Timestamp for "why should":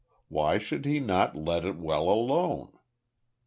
0.29-0.85